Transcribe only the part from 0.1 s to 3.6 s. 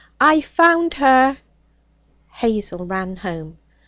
'I've found her!' Hazel ran home.